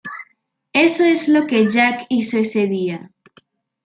Eso 0.73 1.03
es 1.03 1.27
lo 1.29 1.45
que 1.45 1.67
Jack 1.69 2.07
hizo 2.09 2.39
ese 2.39 2.65
día". 2.65 3.11